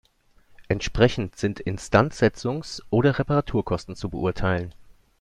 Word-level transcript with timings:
Entsprechend 0.67 1.35
sind 1.35 1.59
Instandsetzungs- 1.63 2.81
oder 2.89 3.19
Reparaturkosten 3.19 3.95
zu 3.95 4.09
beurteilen. 4.09 4.73